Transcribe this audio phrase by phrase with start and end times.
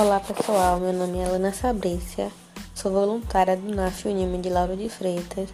[0.00, 2.30] Olá pessoal, meu nome é Helena Sabrícia,
[2.72, 5.48] sou voluntária do NAF Unime de Lauro de Freitas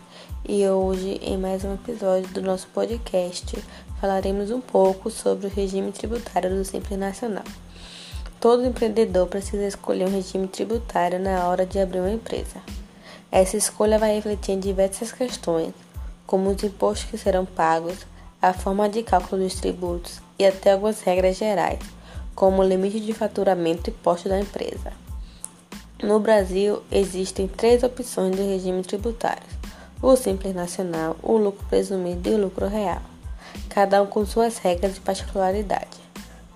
[0.46, 3.56] e hoje, em mais um episódio do nosso podcast,
[3.98, 7.44] falaremos um pouco sobre o regime tributário do Simples Nacional.
[8.38, 12.60] Todo empreendedor precisa escolher um regime tributário na hora de abrir uma empresa.
[13.32, 15.72] Essa escolha vai refletir em diversas questões,
[16.26, 18.06] como os impostos que serão pagos,
[18.42, 21.80] a forma de cálculo dos tributos e até algumas regras gerais
[22.34, 24.92] como limite de faturamento e posto da empresa.
[26.02, 29.46] No Brasil, existem três opções de regime tributário:
[30.02, 33.02] o Simples Nacional, o lucro presumido e o lucro real,
[33.68, 36.02] cada um com suas regras e particularidade.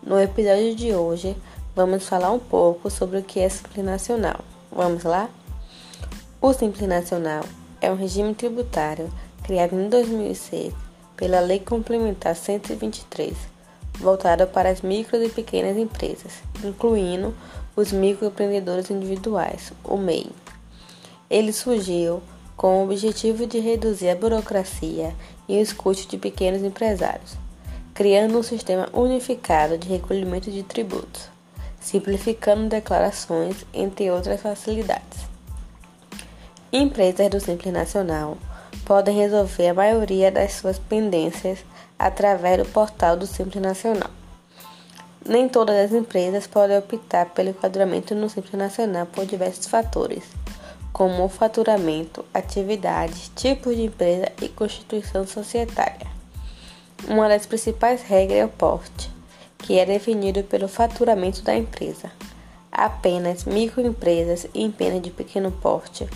[0.03, 1.37] No episódio de hoje,
[1.75, 4.41] vamos falar um pouco sobre o que é Simples Nacional.
[4.71, 5.29] Vamos lá?
[6.41, 7.45] O Simples Nacional
[7.81, 10.75] é um regime tributário criado em 2006
[11.17, 13.58] pela Lei Complementar 123
[13.99, 16.33] voltada para as micro e pequenas empresas,
[16.65, 17.35] incluindo
[17.77, 20.31] os microempreendedores individuais, o MEI.
[21.29, 22.23] Ele surgiu
[22.57, 25.15] com o objetivo de reduzir a burocracia
[25.49, 27.37] e os custos de pequenos empresários,
[27.95, 31.29] criando um sistema unificado de recolhimento de tributos,
[31.81, 35.29] simplificando declarações, entre outras facilidades.
[36.73, 38.37] Empresas do Simples Nacional
[38.85, 41.61] podem resolver a maioria das suas pendências
[41.99, 44.11] através do portal do Simples Nacional.
[45.27, 50.25] Nem todas as empresas podem optar pelo enquadramento no Simples Nacional por diversos fatores,
[50.93, 56.07] como o faturamento, atividades, tipos de empresa e constituição societária.
[57.07, 59.11] Uma das principais regras é o porte,
[59.59, 62.11] que é definido pelo faturamento da empresa.
[62.73, 66.09] Apenas microempresas e empresas de pequeno porte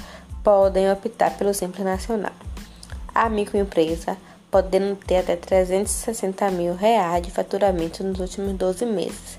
[0.42, 2.33] podem optar pelo Simples Nacional.
[3.14, 4.17] A microempresa
[4.53, 9.39] podendo ter até 360 mil reais de faturamento nos últimos 12 meses,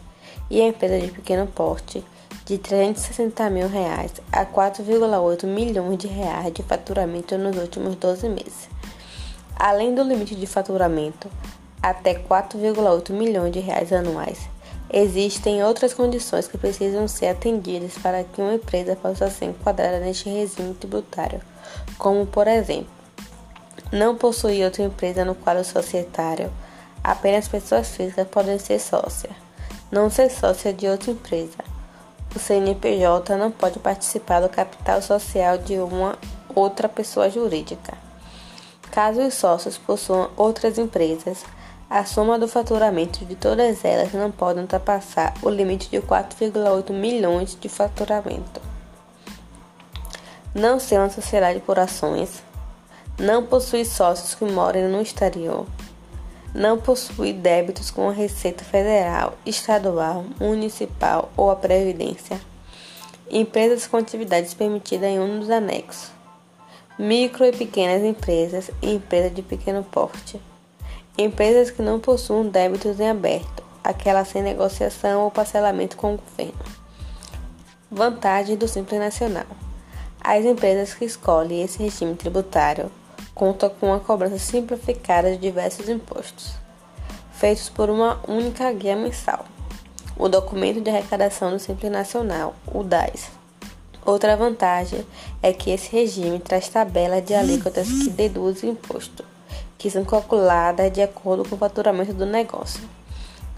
[0.50, 2.04] e a empresa de pequeno porte
[2.46, 8.68] de 360 mil reais a 4,8 milhões de reais de faturamento nos últimos 12 meses.
[9.56, 11.30] Além do limite de faturamento,
[11.80, 14.50] até 4,8 milhões de reais anuais,
[14.92, 20.28] existem outras condições que precisam ser atendidas para que uma empresa possa ser enquadrada neste
[20.28, 21.40] regime tributário,
[22.00, 23.03] como por exemplo,
[23.92, 26.52] não possuir outra empresa no quadro societário.
[27.04, 29.30] Apenas pessoas físicas podem ser sócia.
[29.92, 31.58] Não ser sócia de outra empresa.
[32.36, 36.18] O CNPJ não pode participar do capital social de uma
[36.56, 37.96] outra pessoa jurídica.
[38.90, 41.44] Caso os sócios possuam outras empresas,
[41.90, 47.56] a soma do faturamento de todas elas não pode ultrapassar o limite de 4,8 milhões
[47.60, 48.60] de faturamento.
[50.56, 52.44] Não ser uma sociedade por ações,
[53.20, 55.68] não possui sócios que morem no exterior,
[56.54, 62.42] não possui débitos com a Receita Federal, Estadual, Municipal ou a Previdência,
[63.30, 66.12] empresas com atividades permitidas em um dos anexos,
[66.98, 70.42] micro e pequenas empresas e empresas de pequeno porte,
[71.16, 76.84] empresas que não possuem débitos em aberto, aquelas sem negociação ou parcelamento com o governo.
[77.92, 79.46] Vantagem do Simples Nacional.
[80.20, 82.90] As empresas que escolhem esse regime tributário
[83.34, 86.54] conta com a cobrança simplificada de diversos impostos,
[87.32, 89.46] feitos por uma única guia mensal,
[90.16, 93.32] o Documento de Arrecadação do Simples Nacional, o DAS.
[94.06, 95.06] Outra vantagem
[95.42, 99.26] é que esse regime traz tabelas de alíquotas que deduzem imposto,
[99.78, 102.84] que são calculadas de acordo com o faturamento do negócio.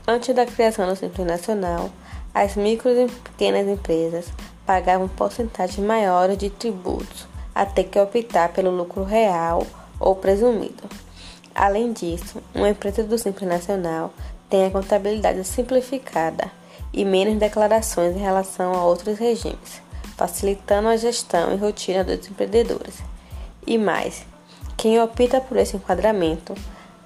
[0.08, 1.90] Antes da criação do Simples Nacional,
[2.34, 4.28] as micro e pequenas empresas
[4.66, 9.66] pagavam porcentagens maiores de tributos a ter que optar pelo lucro real
[9.98, 10.84] ou presumido.
[11.56, 14.14] Além disso, uma empresa do Simples Nacional
[14.50, 16.52] tem a contabilidade simplificada
[16.92, 19.82] e menos declarações em relação a outros regimes,
[20.18, 22.96] facilitando a gestão e rotina dos empreendedores.
[23.66, 24.26] E mais,
[24.76, 26.54] quem opta por esse enquadramento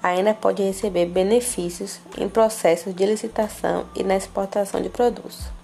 [0.02, 5.59] ainda pode receber benefícios em processos de licitação e na exportação de produtos.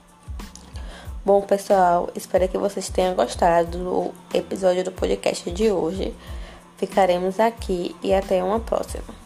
[1.27, 6.15] Bom, pessoal, espero que vocês tenham gostado do episódio do podcast de hoje.
[6.77, 9.26] Ficaremos aqui e até uma próxima.